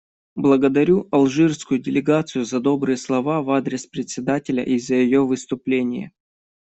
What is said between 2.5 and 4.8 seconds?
добрые слова в адрес Председателя и